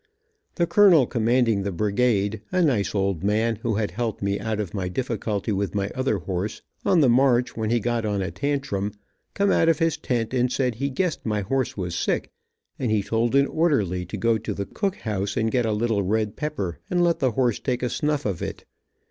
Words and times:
The 0.55 0.65
colonel 0.65 1.05
commanding 1.05 1.61
the 1.61 1.71
brigade, 1.71 2.41
the 2.49 2.63
nice 2.63 2.95
old 2.95 3.23
man 3.23 3.57
who 3.57 3.75
had 3.75 3.91
helped 3.91 4.23
me 4.23 4.39
out 4.39 4.59
of 4.59 4.73
my 4.73 4.89
difficulty 4.89 5.51
with 5.51 5.75
my 5.75 5.91
other 5.93 6.17
horse, 6.17 6.63
on 6.83 7.01
the 7.01 7.07
march 7.07 7.55
when 7.55 7.69
he 7.69 7.79
got 7.79 8.03
on 8.03 8.19
a 8.19 8.31
tantrum, 8.31 8.93
come 9.35 9.51
out 9.51 9.69
of 9.69 9.77
his 9.77 9.97
tent 9.97 10.33
and 10.33 10.51
said 10.51 10.73
he 10.73 10.89
guessed 10.89 11.23
my 11.23 11.41
horse 11.41 11.77
was 11.77 11.93
sick, 11.93 12.31
and 12.79 12.89
he 12.89 13.03
told 13.03 13.35
an 13.35 13.45
orderly 13.45 14.03
to 14.07 14.17
go 14.17 14.39
to 14.39 14.55
the 14.55 14.65
cook 14.65 14.95
house 14.95 15.37
and 15.37 15.51
get 15.51 15.67
a 15.67 15.71
little 15.71 16.01
red 16.01 16.35
pepper 16.35 16.79
and 16.89 17.03
let 17.03 17.19
the 17.19 17.33
horse 17.33 17.59
take 17.59 17.83
a 17.83 17.87
snuff 17.91 18.25
of 18.25 18.41
it. 18.41 18.65